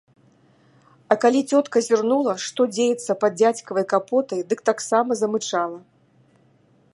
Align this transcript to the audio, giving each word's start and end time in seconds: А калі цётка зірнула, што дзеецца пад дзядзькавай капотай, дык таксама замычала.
А 1.15 1.17
калі 1.25 1.41
цётка 1.51 1.77
зірнула, 1.87 2.33
што 2.45 2.61
дзеецца 2.77 3.11
пад 3.25 3.37
дзядзькавай 3.39 3.85
капотай, 3.93 4.41
дык 4.55 4.59
таксама 4.71 5.11
замычала. 5.21 5.79